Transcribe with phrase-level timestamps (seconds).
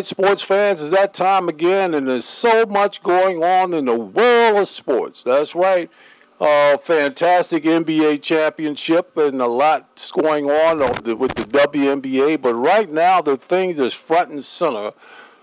[0.00, 3.94] right, sports fans, it's that time again, and there's so much going on in the
[3.94, 5.22] world of sports.
[5.22, 5.90] That's right.
[6.40, 10.78] Uh, fantastic NBA championship and a lot going on
[11.18, 12.40] with the WNBA.
[12.40, 14.92] But right now, the thing that's front and center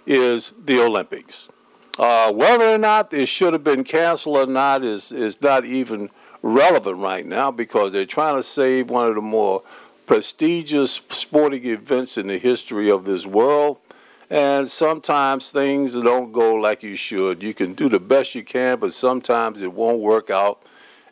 [0.08, 1.50] is the Olympics.
[2.00, 6.10] Uh, whether or not it should have been canceled or not is, is not even
[6.42, 9.62] relevant right now because they're trying to save one of the more
[10.08, 13.78] prestigious sporting events in the history of this world.
[14.30, 17.42] And sometimes things don't go like you should.
[17.42, 20.64] You can do the best you can, but sometimes it won't work out.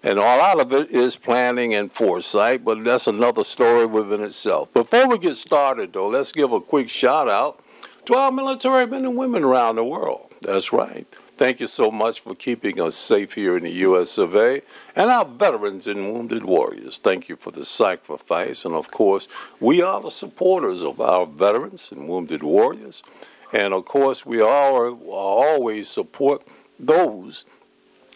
[0.04, 4.72] And all out of it is planning and foresight, but that's another story within itself.
[4.74, 7.64] Before we get started, though, let's give a quick shout out
[8.06, 10.32] to our military men and women around the world.
[10.42, 11.08] That's right.
[11.38, 14.18] Thank you so much for keeping us safe here in the U.S.
[14.18, 14.62] of A.
[14.96, 18.64] And our veterans and wounded warriors, thank you for the sacrifice.
[18.64, 19.28] And of course,
[19.60, 23.04] we are the supporters of our veterans and wounded warriors.
[23.52, 26.42] And of course, we are, always support
[26.80, 27.44] those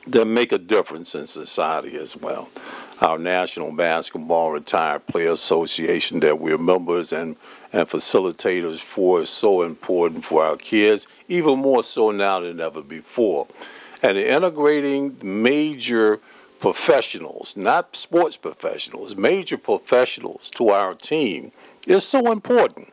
[0.08, 2.48] that make a difference in society as well.
[3.02, 7.36] Our National Basketball Retired Player Association that we're members and,
[7.72, 12.82] and facilitators for is so important for our kids even more so now than ever
[12.82, 13.48] before.
[14.02, 16.20] And integrating major
[16.60, 21.52] professionals, not sports professionals, major professionals to our team
[21.86, 22.92] is so important.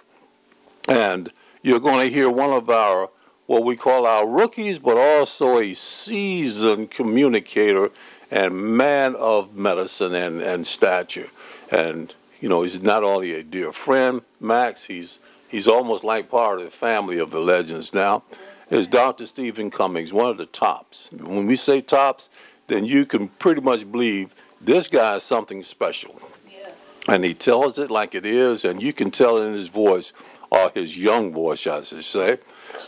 [0.89, 1.33] And
[1.63, 3.11] you're going to hear one of our,
[3.47, 7.91] what we call our rookies, but also a seasoned communicator
[8.31, 11.29] and man of medicine and, and stature.
[11.71, 16.59] And, you know, he's not only a dear friend, Max, he's he's almost like part
[16.59, 18.23] of the family of the legends now,
[18.71, 19.27] is Dr.
[19.27, 21.09] Stephen Cummings, one of the tops.
[21.13, 22.29] When we say tops,
[22.67, 26.21] then you can pretty much believe this guy is something special.
[26.51, 26.71] Yeah.
[27.09, 30.13] And he tells it like it is, and you can tell in his voice,
[30.51, 32.39] or his young voice, I should say,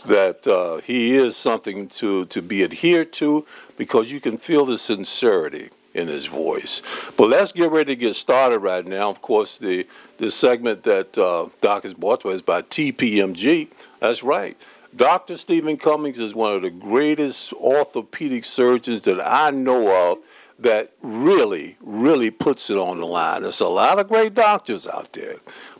[0.05, 3.45] that uh, he is something to, to be adhered to
[3.77, 6.81] because you can feel the sincerity in his voice.
[7.17, 9.09] But let's get ready to get started right now.
[9.09, 13.69] Of course, the, the segment that uh, Doc has brought to us by TPMG.
[13.99, 14.57] That's right.
[14.95, 15.37] Dr.
[15.37, 20.19] Stephen Cummings is one of the greatest orthopedic surgeons that I know of
[20.59, 23.43] that really, really puts it on the line.
[23.43, 25.35] There's a lot of great doctors out there,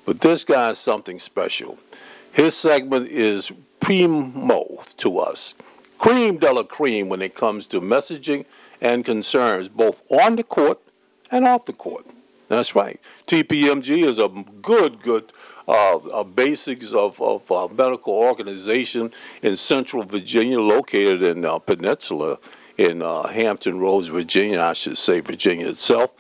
[0.06, 1.78] but this guy is something special.
[2.32, 5.56] His segment is primo to us,
[5.98, 8.46] cream de la cream when it comes to messaging
[8.82, 10.80] and concerns, both on the court
[11.32, 12.06] and off the court.
[12.48, 13.00] That's right.
[13.28, 14.30] TPMG is a
[14.62, 15.32] good, good
[15.68, 19.12] uh, uh, basics of, of uh, medical organization
[19.44, 22.40] in central Virginia, located in uh, Peninsula
[22.78, 24.62] in uh, Hampton Roads, Virginia.
[24.62, 26.12] I should say Virginia itself.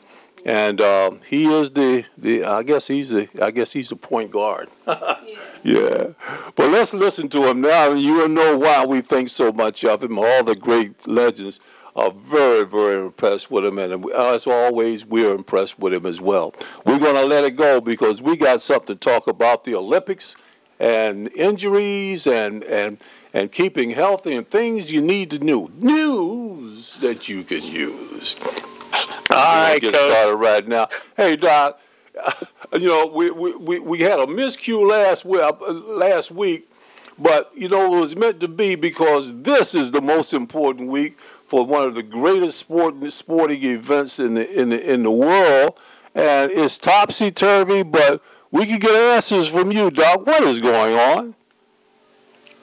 [0.45, 4.31] And um, he is the, the I guess he's the I guess he's the point
[4.31, 4.69] guard.
[4.87, 5.15] yeah.
[5.63, 6.07] yeah.
[6.55, 7.91] But let's listen to him now.
[7.91, 10.17] You will know why we think so much of him.
[10.17, 11.59] All the great legends
[11.95, 16.53] are very, very impressed with him, and as always, we're impressed with him as well.
[16.85, 20.35] We're going to let it go because we got something to talk about the Olympics
[20.79, 22.97] and injuries and and
[23.33, 25.69] and keeping healthy and things you need to know.
[25.77, 28.35] News that you can use.
[29.31, 30.11] All right, get Coach.
[30.11, 30.87] started right now.
[31.17, 31.79] Hey, Doc.
[32.71, 36.69] You know, we, we, we had a miscue last week, uh, last week,
[37.17, 41.17] but you know it was meant to be because this is the most important week
[41.49, 45.73] for one of the greatest sport, sporting events in the in the in the world,
[46.13, 47.81] and it's topsy turvy.
[47.81, 48.21] But
[48.51, 50.25] we can get answers from you, Doc.
[50.27, 51.35] What is going on?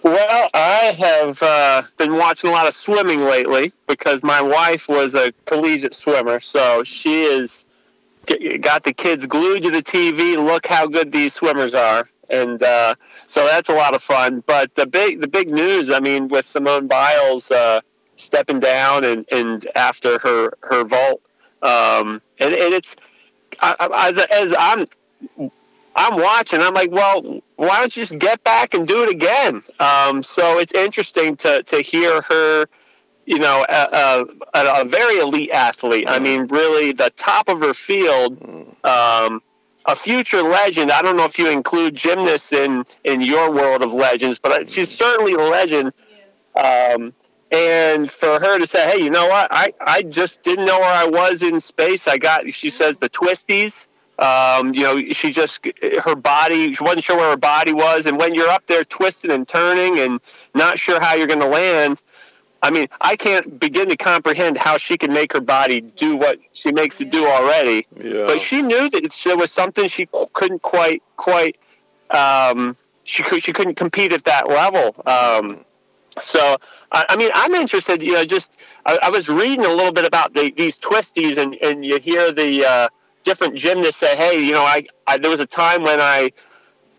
[0.04, 5.16] Well, I have uh, been watching a lot of swimming lately because my wife was
[5.16, 7.66] a collegiate swimmer, so she is
[8.60, 10.36] got the kids glued to the TV.
[10.36, 12.94] Look how good these swimmers are, and uh,
[13.26, 14.44] so that's a lot of fun.
[14.46, 17.50] But the big the big news, I mean, with Simone Biles.
[17.50, 17.80] Uh,
[18.16, 21.20] stepping down and, and after her her vault.
[21.62, 22.96] Um, and, and it's
[23.60, 24.86] I, as as I'm
[25.94, 26.60] I'm watching.
[26.60, 29.62] I'm like, well, why don't you just get back and do it again?
[29.80, 32.66] Um, so it's interesting to to hear her.
[33.28, 34.24] You know, a,
[34.54, 36.04] a, a very elite athlete.
[36.06, 38.40] I mean, really the top of her field.
[38.84, 39.42] Um,
[39.88, 40.90] a future legend.
[40.90, 44.90] I don't know if you include gymnasts in in your world of legends, but she's
[44.90, 45.92] certainly a legend.
[46.56, 47.12] Um,
[47.50, 49.48] and for her to say, "Hey, you know what?
[49.50, 52.08] I I just didn't know where I was in space.
[52.08, 53.88] I got," she says, the twisties.
[54.18, 55.60] Um, you know, she just
[56.04, 56.72] her body.
[56.72, 59.98] She wasn't sure where her body was, and when you're up there twisting and turning
[59.98, 60.20] and
[60.54, 62.00] not sure how you're going to land.
[62.62, 66.38] I mean, I can't begin to comprehend how she can make her body do what
[66.52, 67.86] she makes it do already.
[68.02, 68.26] Yeah.
[68.26, 71.58] But she knew that there was something she couldn't quite quite
[72.10, 74.96] um, she could she couldn't compete at that level.
[75.06, 75.64] Um,
[76.20, 76.56] so
[76.92, 78.02] I, I mean, I'm interested.
[78.02, 81.54] You know, just I, I was reading a little bit about the, these twisties, and
[81.56, 82.88] and you hear the uh,
[83.24, 86.30] different gymnasts say, "Hey, you know, I, I there was a time when I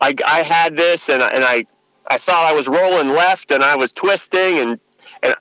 [0.02, 1.66] I, I had this, and and I
[2.10, 4.80] I thought I was rolling left, and I was twisting, and
[5.24, 5.36] and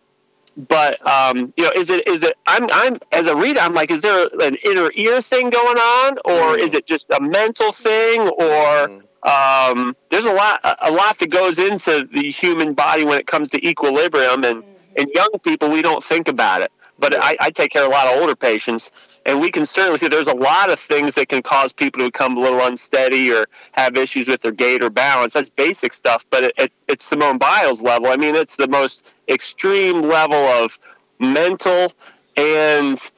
[0.69, 2.35] but um, you know, is it is it?
[2.47, 6.19] I'm I'm as a reader, I'm like, is there an inner ear thing going on,
[6.25, 6.59] or mm.
[6.59, 9.03] is it just a mental thing, or mm.
[9.23, 13.51] Um, there's a lot a lot that goes into the human body when it comes
[13.51, 14.95] to equilibrium, and mm-hmm.
[14.99, 16.71] and young people we don't think about it.
[16.99, 18.91] But I, I take care of a lot of older patients,
[19.27, 22.07] and we can certainly see there's a lot of things that can cause people to
[22.07, 25.35] become a little unsteady or have issues with their gait or balance.
[25.35, 28.09] That's basic stuff, but it, it, it's Simone Biles level.
[28.09, 30.79] I mean, it's the most extreme level of
[31.19, 31.93] mental
[32.37, 33.11] and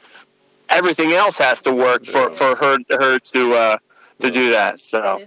[0.71, 3.77] everything else has to work for, for her her to uh,
[4.21, 4.81] to do that.
[4.81, 5.21] So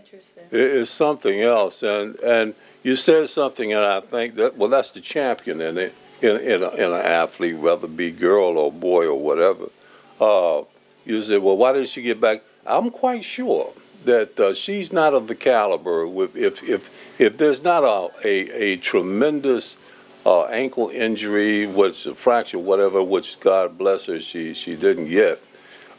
[0.51, 2.53] it is something else, and and
[2.83, 6.63] you said something, and I think that well, that's the champion in it in in,
[6.63, 9.69] a, in an athlete, whether it be girl or boy or whatever.
[10.19, 10.63] Uh,
[11.05, 12.43] you said, well, why did she get back?
[12.65, 13.73] I'm quite sure
[14.05, 16.07] that uh, she's not of the caliber.
[16.07, 19.77] With if if if there's not a a, a tremendous
[20.25, 25.41] uh, ankle injury, which a fracture, whatever, which God bless her, she she didn't get.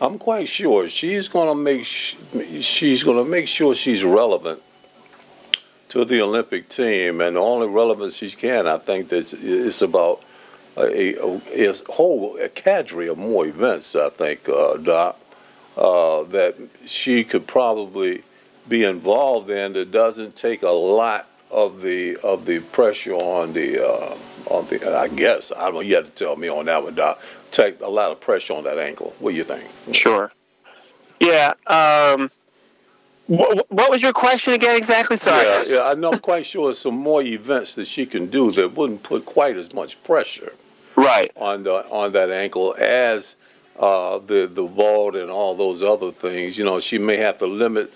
[0.01, 2.17] I'm quite sure she's going to make sh-
[2.61, 4.63] she's going to make sure she's relevant
[5.91, 10.23] to the Olympic team, and the only relevance she can, I think, that it's about
[10.77, 13.95] a, a, a, whole a cadre of more events.
[13.95, 15.21] I think, uh, Doc,
[15.77, 16.57] uh, that
[16.87, 18.23] she could probably
[18.69, 23.87] be involved in that doesn't take a lot of the of the pressure on the
[23.87, 24.17] uh,
[24.53, 24.97] on the.
[24.97, 25.81] I guess I don't know.
[25.81, 27.21] You have to tell me on that one, Doc
[27.53, 29.15] take a lot of pressure on that ankle.
[29.21, 29.65] What do you think?
[29.95, 30.33] Sure.
[31.21, 31.53] Yeah.
[31.67, 32.31] Um,
[33.27, 35.17] what, what, was your question again exactly?
[35.17, 35.47] Sorry.
[35.47, 39.03] Yeah, yeah, I'm not quite sure some more events that she can do that wouldn't
[39.03, 40.53] put quite as much pressure
[40.97, 43.37] right on the, on that ankle as
[43.79, 46.59] uh, the the vault and all those other things.
[46.59, 47.93] You know, she may have to limit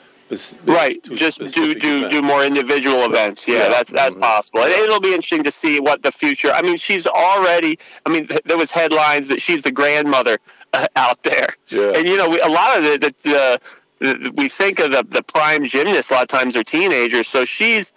[0.64, 2.14] right just do do events.
[2.14, 3.69] do more individual events yeah, yeah.
[3.69, 4.23] that's that's mm-hmm.
[4.23, 8.11] possible and it'll be interesting to see what the future i mean she's already i
[8.11, 10.38] mean there was headlines that she's the grandmother
[10.73, 11.93] uh, out there yeah.
[11.94, 13.61] and you know we, a lot of the, the,
[14.00, 17.44] the, we think of the, the prime gymnasts a lot of times they're teenagers so
[17.44, 17.93] she's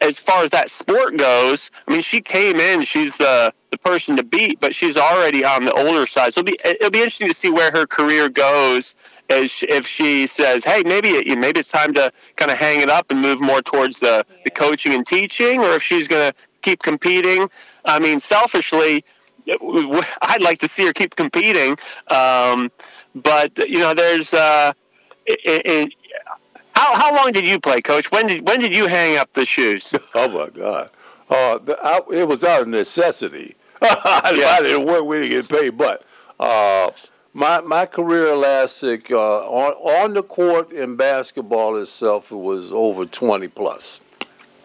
[0.00, 4.16] as far as that sport goes i mean she came in she's the the person
[4.16, 7.26] to beat but she's already on the older side so it'll be it'll be interesting
[7.26, 8.94] to see where her career goes
[9.30, 12.88] as if she says, "Hey, maybe it, maybe it's time to kind of hang it
[12.88, 16.36] up and move more towards the, the coaching and teaching," or if she's going to
[16.62, 17.48] keep competing.
[17.84, 19.04] I mean, selfishly,
[19.46, 21.76] I'd like to see her keep competing,
[22.08, 22.70] um,
[23.14, 24.72] but you know, there's uh,
[25.26, 25.94] it, it,
[26.72, 28.10] how how long did you play, Coach?
[28.10, 29.92] When did when did you hang up the shoes?
[30.14, 30.90] Oh my God,
[31.30, 33.56] uh, I, it was out of necessity.
[33.82, 34.46] I, yeah.
[34.48, 36.04] I didn't work, we didn't get paid, but.
[36.40, 36.90] Uh,
[37.32, 42.32] my my career lasted uh, on on the court in basketball itself.
[42.32, 44.00] It was over twenty plus.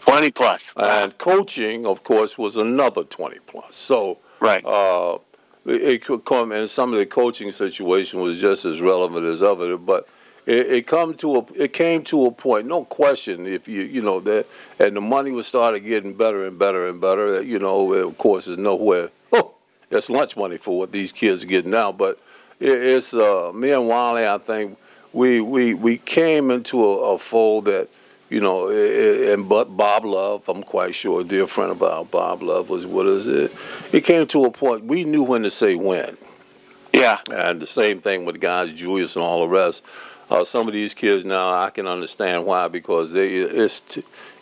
[0.01, 0.71] Twenty plus.
[0.75, 3.75] And coaching, of course, was another twenty plus.
[3.75, 4.63] So right.
[4.65, 5.19] Uh,
[5.65, 9.77] it, could come, and some of the coaching situation was just as relevant as other,
[9.77, 10.07] but.
[10.45, 13.47] It, it come to a it came to a point, no question.
[13.47, 14.45] If you you know that,
[14.77, 17.41] and the money was started getting better and better and better.
[17.41, 19.09] You know, of course, there's nowhere.
[19.31, 19.53] Oh,
[19.89, 21.93] that's lunch money for what these kids are getting now.
[21.93, 22.19] But
[22.59, 24.25] it's uh, me and Wally.
[24.25, 24.77] I think
[25.11, 27.89] we we we came into a, a fold that
[28.33, 32.41] you know, and but Bob Love, I'm quite sure a dear friend of ours, Bob
[32.41, 33.51] Love was what is it?
[33.93, 36.17] It came to a point we knew when to say when.
[36.91, 37.19] Yeah.
[37.31, 39.83] And the same thing with guys, Julius and all the rest.
[40.31, 43.83] Uh, some of these kids now, I can understand why because they it's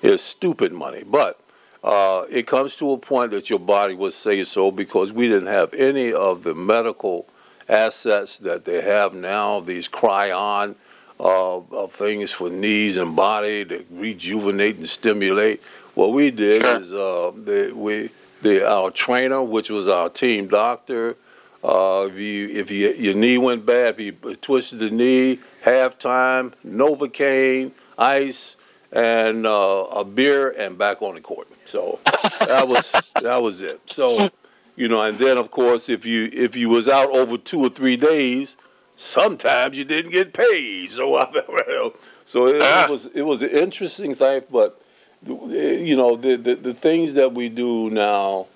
[0.02, 1.38] it's stupid money, but.
[1.84, 5.48] Uh, it comes to a point that your body would say so because we didn't
[5.48, 7.26] have any of the medical
[7.70, 10.76] assets that they have now, these cryon
[11.20, 15.62] uh, uh, things for knees and body to rejuvenate and stimulate.
[15.94, 16.80] What we did sure.
[16.80, 18.10] is uh, the, we
[18.42, 21.16] the our trainer, which was our team doctor.
[21.64, 26.54] Uh, if you if you, your knee went bad, if you twisted the knee, halftime,
[26.66, 28.56] Novocaine, ice,
[28.92, 31.48] and uh, a beer, and back on the court.
[31.66, 32.00] So
[32.40, 32.92] that was
[33.22, 33.80] that was it.
[33.86, 34.32] So
[34.76, 37.70] you know, and then of course, if you if you was out over two or
[37.70, 38.56] three days,
[38.96, 40.92] sometimes you didn't get paid.
[40.92, 41.92] So I,
[42.26, 42.86] so it, ah.
[42.86, 44.82] it was it was an interesting thing, but
[45.26, 48.48] you know, the the, the things that we do now.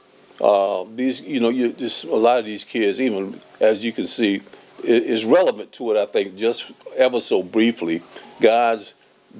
[0.41, 4.05] Uh, these, you know, you just a lot of these kids, even as you can
[4.05, 4.41] see,
[4.83, 5.97] is relevant to it.
[5.97, 8.03] I think just ever so briefly,
[8.41, 8.93] guys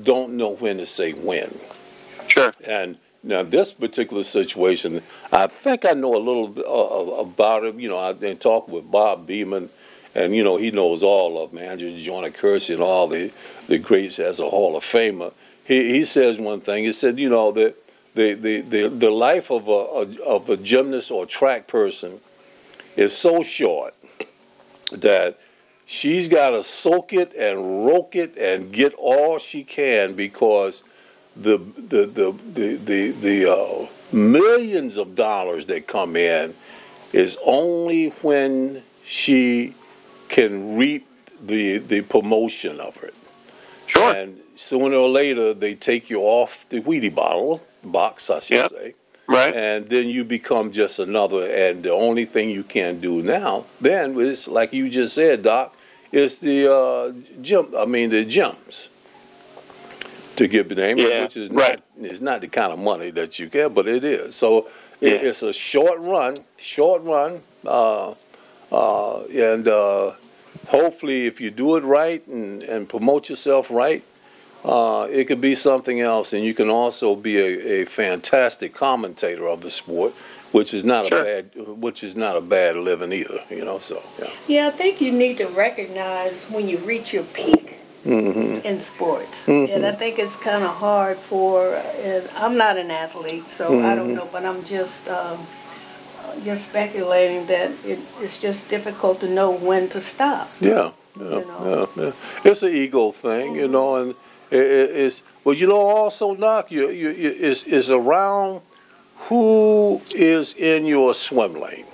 [0.04, 1.54] don't know when to say when.
[2.28, 2.54] Sure.
[2.64, 5.02] And now this particular situation,
[5.32, 7.76] I think I know a little uh, about it.
[7.76, 9.70] You know, I've been talking with Bob Beamon,
[10.14, 13.32] and you know he knows all of them, Andrew Joyner Kersee and all the
[13.68, 15.34] the greats as a Hall of Famer.
[15.66, 16.84] He he says one thing.
[16.84, 17.76] He said, you know, that
[18.14, 22.20] the the the, the life of a, a of a gymnast or track person
[22.96, 23.96] is so short
[24.92, 25.40] that
[25.86, 30.84] she's got to soak it and roke it and get all she can because
[31.36, 36.54] the the the the the, the uh, millions of dollars that come in
[37.14, 39.74] is only when she
[40.30, 41.08] can reap
[41.46, 43.14] the the promotion of it.
[43.88, 44.14] Sure.
[44.16, 48.72] And sooner or later, they take you off the Wheatie bottle box, I should Yep.
[48.72, 48.94] say
[49.28, 49.56] Right.
[49.56, 51.50] and then you become just another.
[51.50, 55.76] And the only thing you can do now, then is like you just said, Doc,
[56.12, 57.12] is the uh,
[57.42, 57.76] jump.
[57.76, 58.90] I mean the jumps.
[60.38, 61.80] To give the name, Yeah, which is right.
[61.98, 64.36] not is not the kind of money that you get, but it is.
[64.36, 64.68] So
[65.00, 65.30] it, Yeah.
[65.30, 68.14] it's a short run, short run, uh,
[68.72, 70.12] uh, and uh,
[70.68, 74.04] hopefully, if you do it right and, and promote yourself right,
[74.66, 79.48] uh, it could be something else, and you can also be a, a fantastic commentator
[79.48, 80.12] of the sport,
[80.52, 81.20] which is not Sure.
[81.22, 81.46] a bad,
[81.82, 83.42] which is not a bad living either.
[83.50, 84.30] You know, so yeah.
[84.48, 87.65] Yeah, I think you need to recognize when you reach your peak
[88.06, 89.36] hmm in sports.
[89.48, 89.70] Mhm.
[89.76, 91.82] And I think it's kind of hard for,
[92.38, 94.16] I'm not an athlete, so I don't Mhm.
[94.16, 95.40] know, but I'm just, um,
[96.44, 100.50] just speculating that it, it's just difficult to know when to stop.
[100.60, 101.88] Yeah, yeah, You know.
[101.98, 102.12] yeah, yeah.
[102.52, 104.16] It's an ego thing, you know, and
[104.52, 105.22] it, it, it's.
[105.44, 108.62] Well, you know, also, knock you, you, you is is around
[109.30, 111.86] who is in your swim lane.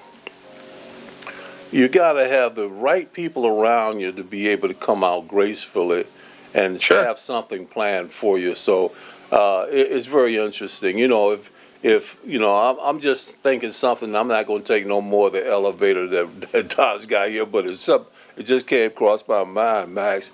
[1.72, 5.28] You got to have the right people around you to be able to come out
[5.28, 6.06] gracefully
[6.54, 7.04] and Sure.
[7.04, 8.56] have something planned for you.
[8.56, 8.94] So
[9.32, 10.98] uh, it, it's very interesting.
[10.98, 11.50] You know, if
[11.82, 14.16] if you know, I'm, I'm just thinking something.
[14.16, 17.46] I'm not going to take no more of the elevator that, that Don's got here,
[17.46, 20.30] but it's some, it just came across my mind, Max.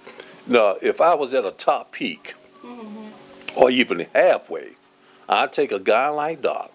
[0.47, 2.33] Now, if I was at a top peak,
[3.55, 4.71] or even halfway,
[5.29, 6.71] I'd take a guy like Doc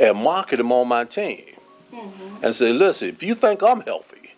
[0.00, 1.49] and market him on my team
[2.42, 4.32] and say, listen, if you think I'm healthy,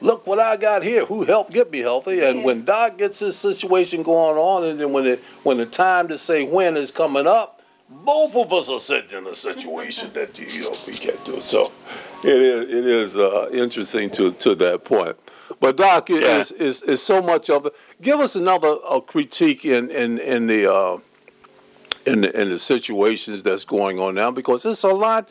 [0.00, 1.04] look what I got here.
[1.06, 2.20] Who helped get me healthy?
[2.20, 2.44] And Yeah.
[2.44, 6.18] when Doc gets this situation going on, and then when it when the time to
[6.18, 10.46] say when is coming up, both of us are sitting in a situation that you,
[10.46, 11.40] you know we can't do.
[11.40, 11.72] So
[12.24, 15.16] it is it is uh, interesting to to that point.
[15.60, 16.38] But Doc, it Yeah.
[16.40, 17.74] is, is is so much of it.
[18.00, 20.72] Give us another uh, critique in in in the.
[20.72, 20.98] Uh,
[22.06, 25.28] in the, in the situations that's going on now because it's a lot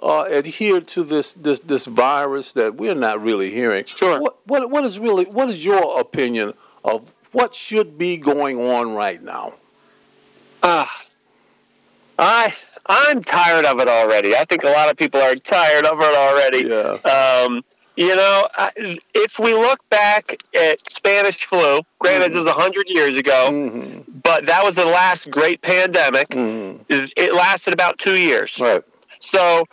[0.00, 3.84] uh, adhered to this, this this virus that we're not really hearing.
[3.84, 4.20] Sure.
[4.20, 8.94] What, what what is really what is your opinion of what should be going on
[8.94, 9.54] right now?
[10.62, 11.04] Ah,
[12.18, 12.54] I
[12.86, 14.34] I'm tired of it already.
[14.34, 16.68] I think a lot of people are tired of it already.
[16.68, 17.44] Yeah.
[17.44, 17.64] Um,
[17.96, 18.46] you know,
[19.14, 23.98] if we look back at Spanish flu, granted it was a hundred years ago, hmm
[24.22, 26.26] but that was the last great pandemic.
[26.30, 28.58] It it lasted about two years.
[28.60, 28.82] Right.
[29.20, 29.64] So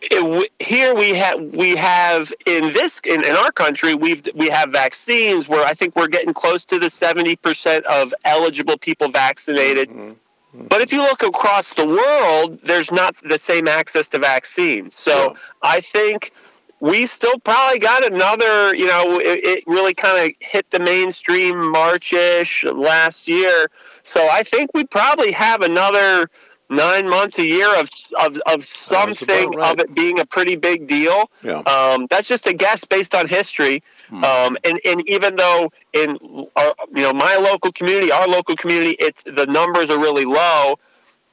[0.00, 4.70] it, here we have we have in this in, in our country we've we have
[4.70, 9.90] vaccines where I think we're getting close to the seventy percent of eligible people vaccinated.
[9.90, 10.16] Mhm.
[10.54, 14.96] But if you look across the world, there's not the same access to vaccines.
[14.96, 15.38] So Yeah.
[15.62, 16.32] I think
[16.80, 21.70] we still probably got another, you know, it, it really kind of hit the mainstream
[21.70, 23.68] March-ish last year.
[24.04, 26.30] So I think we probably have another
[26.70, 29.72] nine months a year of of, of something right.
[29.72, 31.30] of it being a pretty big deal.
[31.42, 31.60] Yeah.
[31.60, 33.82] Um, that's just a guess based on history.
[34.08, 34.24] Hmm.
[34.24, 36.18] Um, and, and even though in
[36.56, 40.78] our, you know my local community, our local community, it's the numbers are really low.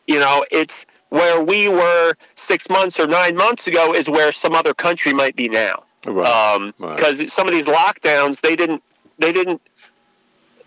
[0.08, 4.54] You know, it's where we were six months or nine months ago is where some
[4.54, 5.84] other country might be now.
[6.06, 6.27] Right.
[6.27, 6.96] Um, Right.
[6.96, 8.84] Because some of these lockdowns, they didn't,
[9.18, 9.62] they didn't.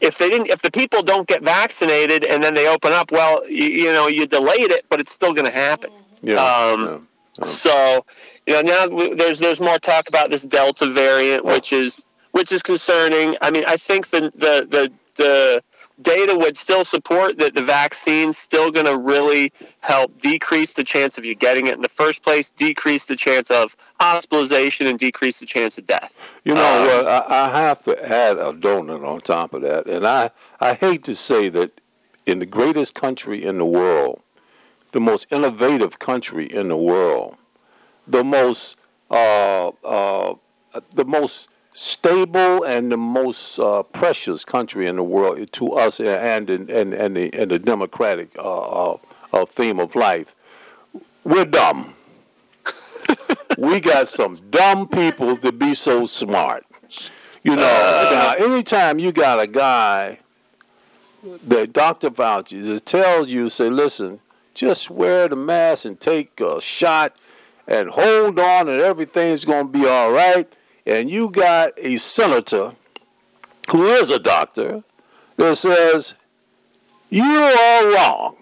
[0.00, 3.42] If they didn't, if the people don't get vaccinated and then they open up, well,
[3.48, 5.90] you, you know, you delayed it, but it's still going to happen.
[6.22, 6.34] yeah.
[6.36, 6.98] um, yeah.
[7.40, 7.46] Yeah.
[7.46, 8.04] So,
[8.46, 12.50] you know, now w- there's there's more talk about this Delta variant, which is which
[12.50, 13.36] is concerning.
[13.42, 15.62] I mean, I think the the the, the
[16.02, 21.18] data would still support that the vaccine's still going to really help decrease the chance
[21.18, 25.40] of you getting it in the first place, decrease the chance of hospitalization, and decrease
[25.40, 26.12] the chance of death.
[26.44, 27.06] You know Um, what?
[27.06, 31.04] I, I have to add a donut on top of that, and I I hate
[31.04, 31.80] to say that
[32.26, 34.22] in the greatest country in the world,
[34.92, 37.36] the most innovative country in the world,
[38.06, 38.76] the most
[39.10, 40.34] uh, uh,
[40.94, 46.50] the most stable and the most uh, precious country in the world to us and
[46.50, 48.98] and and, and the and the democratic uh, uh,
[49.32, 50.34] uh theme of life.
[51.22, 51.94] We're dumb.
[53.58, 56.66] we got some dumb people to be so smart.
[57.44, 60.18] You know, uh, now anytime you got a guy
[61.22, 62.10] that Dr.
[62.10, 64.18] Fauci that tells you, say, listen,
[64.52, 67.14] just wear the mask and take a shot
[67.68, 70.52] and hold on and everything's going to be all right.
[70.88, 72.72] And you got a senator
[73.70, 74.82] who is a doctor
[75.36, 76.14] that says,
[77.10, 78.36] you are wrong.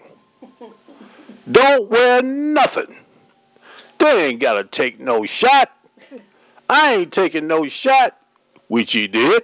[1.51, 2.95] Don't wear nothing.
[3.99, 5.71] They ain't got to take no shot.
[6.69, 8.17] I ain't taking no shot,
[8.69, 9.43] which he did.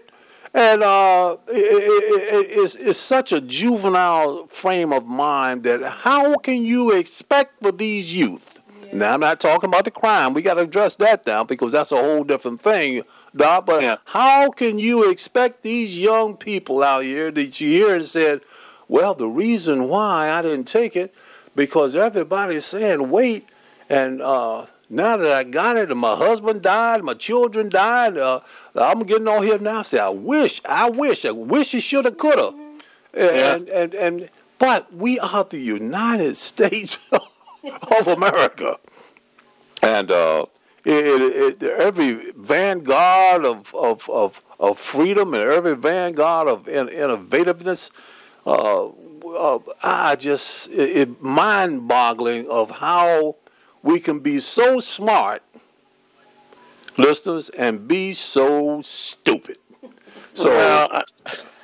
[0.54, 6.64] And uh, it, it, it's, it's such a juvenile frame of mind that how can
[6.64, 8.53] you expect for these youth?
[8.94, 10.34] Now, I'm not talking about the crime.
[10.34, 13.04] We got to address that now because that's a whole different thing,
[13.36, 13.66] Doc.
[13.66, 13.96] But yeah.
[14.06, 18.42] how can you expect these young people out here that you hear and said,
[18.88, 21.14] well, the reason why I didn't take it
[21.56, 23.48] because everybody's saying wait,
[23.90, 28.42] and uh, now that I got it, and my husband died, my children died, uh,
[28.76, 29.82] I'm getting on here now.
[29.82, 32.56] Say, I wish, I wish, I wish you should have, could have,
[33.16, 33.56] yeah.
[33.56, 36.98] and, and and but we are the United States
[38.00, 38.78] of America,
[39.82, 40.46] and uh,
[40.86, 47.90] it, it, every vanguard of, of, of, of freedom and every vanguard of in, innovativeness.
[48.46, 53.38] Uh, uh, I just it, it mind-boggling of how
[53.82, 55.42] we can be so smart,
[56.98, 59.58] listeners, and be so stupid.
[60.34, 60.50] So.
[60.50, 61.04] Well,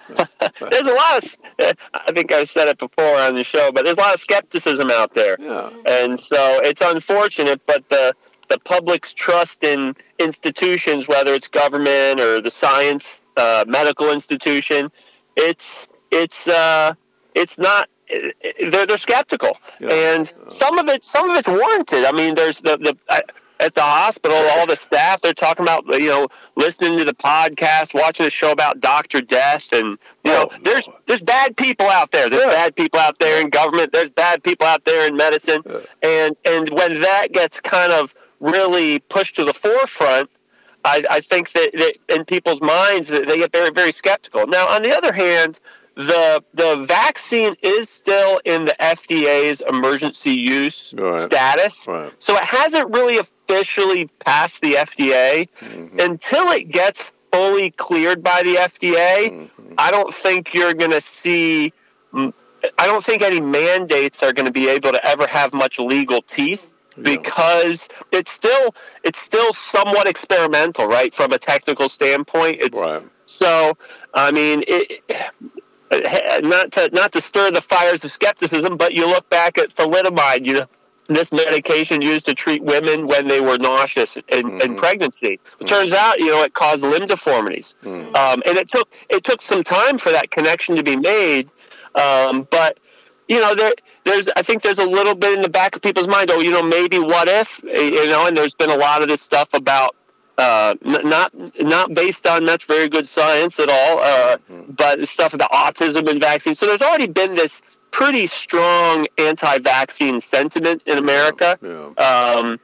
[0.72, 1.38] there's a lot of
[1.94, 4.90] i think i've said it before on the show but there's a lot of skepticism
[4.92, 5.70] out there yeah.
[5.88, 8.14] and so it's unfortunate but the
[8.50, 14.92] the public's trust in institutions whether it's government or the science uh, medical institution
[15.36, 16.94] it's it's uh,
[17.36, 19.90] it's not they're they're skeptical, yeah.
[19.90, 22.06] and some of it some of it's warranted.
[22.06, 22.98] I mean, there's the the.
[23.10, 23.22] I,
[23.60, 27.94] at the hospital, all the staff they're talking about, you know, listening to the podcast,
[27.94, 32.12] watching the show about Doctor Death, and you know, oh, there's there's bad people out
[32.12, 32.30] there.
[32.30, 32.52] There's yeah.
[32.52, 33.92] bad people out there in government.
[33.92, 35.80] There's bad people out there in medicine, yeah.
[36.04, 40.30] and and when that gets kind of really pushed to the forefront,
[40.86, 44.48] I, I think that, that in people's minds that they get very very skeptical.
[44.48, 45.60] Now, on the other hand,
[46.00, 51.20] the the vaccine is still in the FDA's emergency use right.
[51.20, 52.14] status, right.
[52.20, 56.00] so it hasn't really officially passed the FDA mm-hmm.
[56.00, 59.30] until it gets fully cleared by the FDA.
[59.30, 59.74] Mm-hmm.
[59.78, 61.74] I don't think you're going to see.
[62.14, 62.32] I
[62.88, 66.72] don't think any mandates are going to be able to ever have much legal teeth
[67.02, 68.20] because yeah.
[68.20, 71.14] it's still it's still somewhat experimental, right?
[71.14, 73.04] From a technical standpoint, it's right.
[73.26, 73.74] so.
[74.12, 75.04] I mean, it,
[75.92, 80.46] not to not to stir the fires of skepticism, but you look back at thalidomide,
[80.46, 80.66] you know,
[81.08, 84.62] this medication used to treat women when they were nauseous in, mm-hmm.
[84.62, 85.28] in pregnancy.
[85.28, 85.66] It mm-hmm.
[85.66, 88.16] turns out, you know, it caused limb deformities, mm-hmm.
[88.16, 91.50] um, and it took it took some time for that connection to be made.
[91.96, 92.80] Um, but
[93.28, 93.74] you know, there
[94.06, 96.30] there's I think there's a little bit in the back of people's mind.
[96.32, 97.62] Oh, you know, maybe what if?
[97.64, 99.96] You know, and there's been a lot of this stuff about
[100.40, 104.72] uh, not not based on much very good science at all, uh, mm-hmm.
[104.72, 106.58] but stuff about autism and vaccines.
[106.60, 111.58] So there's already been this pretty strong anti-vaccine sentiment in America.
[111.62, 112.06] Yeah.
[112.10, 112.60] Um,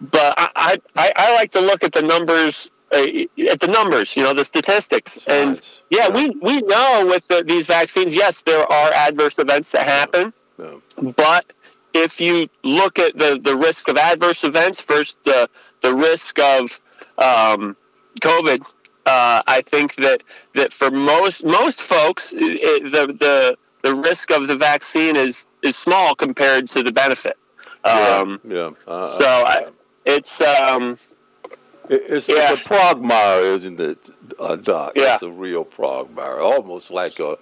[0.00, 3.04] but I, I, I like to look at the numbers uh,
[3.50, 5.18] at the numbers, you know, the statistics.
[5.26, 5.60] And
[5.90, 9.86] yeah, yeah, we we know with the, these vaccines, yes, there are adverse events that
[9.86, 10.76] happen, yeah.
[11.16, 11.52] but
[11.92, 15.48] if you look at the, the risk of adverse events versus the
[15.82, 16.80] the risk of
[17.18, 17.76] um,
[18.20, 18.62] COVID,
[19.06, 20.22] uh, I think that,
[20.54, 25.76] that for most most folks, it, the the the risk of the vaccine is is
[25.76, 27.36] small compared to the benefit.
[27.84, 28.54] Um, yeah.
[28.54, 28.70] yeah.
[28.86, 29.66] Uh, so I,
[30.04, 30.98] it's um,
[31.88, 32.52] it, it's, yeah.
[32.52, 33.98] it's a progmire, isn't it,
[34.40, 34.92] uh, Doc?
[34.96, 35.14] Yeah.
[35.14, 37.38] It's a real progmire, almost like a.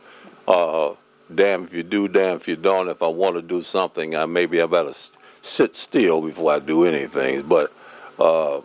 [0.46, 0.94] Uh,
[1.34, 2.88] damn if you do, damn if you don't.
[2.88, 4.92] If I want to do something, I maybe I better
[5.42, 7.42] sit still before I do anything.
[7.42, 7.72] But
[8.18, 8.60] uh,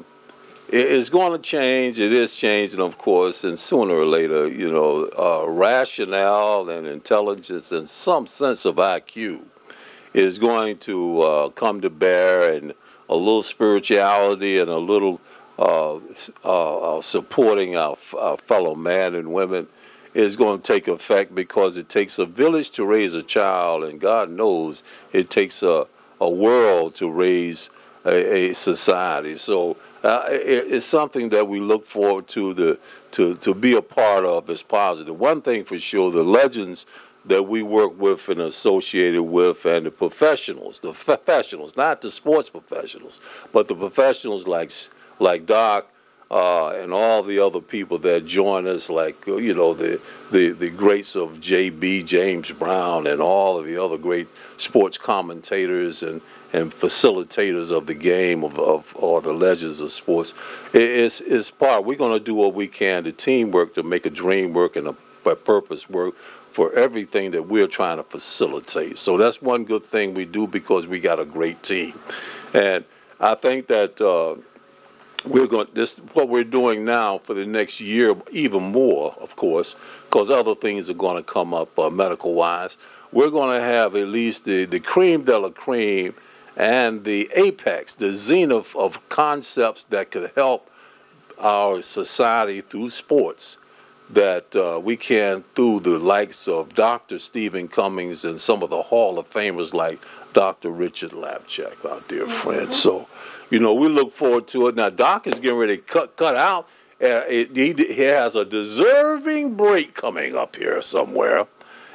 [0.71, 1.99] it's going to change.
[1.99, 7.71] It is changing, of course, and sooner or later, you know, uh, rationale and intelligence
[7.71, 9.41] and some sense of IQ
[10.13, 12.73] is going to uh, come to bear, and
[13.09, 15.19] a little spirituality and a little
[15.57, 15.95] uh,
[16.43, 19.67] uh, uh supporting our, our, fellow man and women
[20.13, 23.99] is going to take effect because it takes a village to raise a child, and
[23.99, 25.87] God knows it takes a,
[26.21, 27.69] a world to raise
[28.05, 29.37] a, a society.
[29.37, 32.79] So uh, it, it's something that we look forward to the
[33.11, 35.19] to to be a part of is positive.
[35.19, 36.85] One thing for sure, the legends
[37.25, 42.49] that we work with and associated with, and the professionals, the professionals, not the sports
[42.49, 43.19] professionals,
[43.51, 44.71] but the professionals like
[45.19, 45.87] like Doc
[46.31, 49.99] uh, and all the other people that join us, like uh, you know the
[50.31, 56.03] the the greats of JB James Brown and all of the other great sports commentators
[56.03, 56.21] and
[56.53, 60.33] and facilitators of the game of, of or the legends of sports.
[60.71, 61.83] It, it's it's part.
[61.83, 64.87] We're going to do what we can to teamwork to make a dream work and
[64.87, 66.15] a, a purpose work
[66.51, 68.99] for everything that we're trying to facilitate.
[68.99, 71.97] So that's one good thing we do because we got a great team,
[72.53, 72.85] and
[73.19, 73.99] I think that.
[73.99, 74.41] Uh,
[75.25, 79.75] we're going this what we're doing now for the next year even more of course
[80.05, 82.77] because other things are going to come up uh, medical wise
[83.11, 86.13] we're going to have at least the, the cream de la cream
[86.55, 90.69] and the apex the zenith of concepts that could help
[91.37, 93.57] our society through sports
[94.11, 98.81] that uh, we can through the likes of dr stephen cummings and some of the
[98.81, 99.99] hall of famers like
[100.33, 102.31] dr richard lapchick our dear mm-hmm.
[102.31, 103.07] friend so
[103.49, 104.75] you know, we look forward to it.
[104.75, 106.67] Now, Doc is getting ready to cut cut out.
[107.01, 111.47] Uh, it, he, he has a deserving break coming up here somewhere,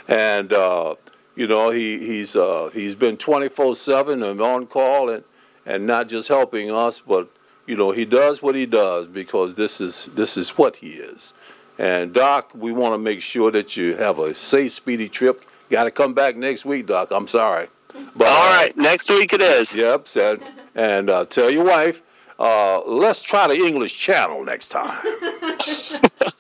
[0.09, 0.95] and uh,
[1.37, 5.23] you know he he's uh, he's been twenty four seven and on call and
[5.67, 7.29] and not just helping us, but
[7.67, 11.33] you know he does what he does because this is this is what he is.
[11.79, 15.45] And Doc, we want to make sure that you have a safe, speedy trip.
[15.71, 17.09] Got to come back next week, Doc.
[17.11, 17.69] I'm sorry.
[18.17, 19.75] But, All right, next week it is.
[19.75, 20.43] Yep, said.
[20.75, 22.01] And uh, tell your wife,
[22.39, 25.05] uh, let's try the English Channel next time.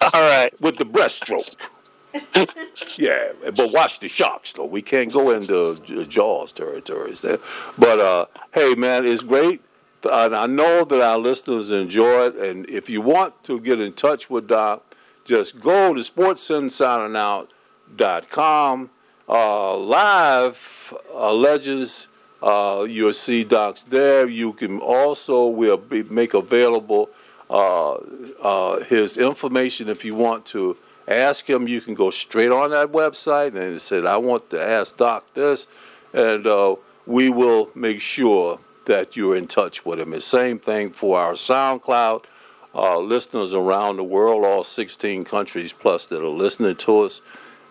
[0.01, 0.51] All right.
[0.61, 1.55] With the breaststroke.
[2.97, 4.67] yeah, but watch the sharks though.
[4.67, 5.75] We can't go into
[6.07, 7.39] Jaws territories there.
[7.77, 9.61] But uh, hey, man, it's great.
[10.05, 12.37] And I know that our listeners enjoy it.
[12.37, 14.94] And if you want to get in touch with Doc,
[15.25, 18.91] just go to sportsinsideandout.com.
[19.27, 22.09] Uh, live uh, Legends
[22.45, 24.29] uh, you'll see docs there.
[24.29, 27.09] You can also we will be, make available
[27.49, 30.77] uh, uh, his information if you want to
[31.09, 31.67] ask him.
[31.67, 35.67] You can go straight on that website and say, "I want to ask Doc this,"
[36.13, 40.11] and uh, we will make sure that you're in touch with him.
[40.11, 42.25] The same thing for our SoundCloud
[42.75, 47.21] uh, listeners around the world, all 16 countries plus that are listening to us,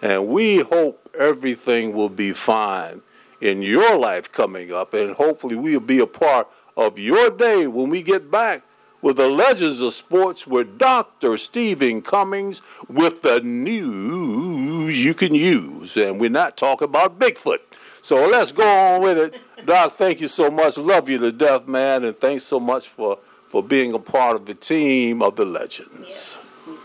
[0.01, 3.01] and we hope everything will be fine
[3.41, 7.89] in your life coming up, and hopefully we'll be a part of your day when
[7.89, 8.63] we get back
[9.03, 11.37] with the legends of sports with Dr.
[11.37, 15.97] Stephen Cummings with the news you can use.
[15.97, 17.59] And we're not talking about Bigfoot.
[18.01, 19.35] So let's go on with it.
[19.65, 20.77] Doc, thank you so much.
[20.77, 22.05] Love you to death, man.
[22.05, 23.19] And thanks so much for,
[23.53, 26.35] for being a part of the team of the legends.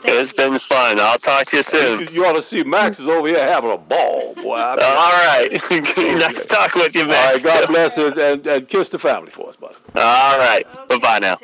[0.04, 1.00] It's been fun.
[1.00, 2.00] I'll talk to you soon.
[2.00, 4.56] You, you ought to see Max is over here having a ball, boy.
[4.58, 4.76] I
[5.70, 6.18] mean, All right.
[6.20, 7.42] nice talking with you, Max.
[7.42, 7.60] All right.
[7.60, 9.76] God bless and, and, and kiss the family for us, buddy.
[9.94, 10.66] All right.
[10.66, 10.98] Okay.
[10.98, 11.38] Bye bye now.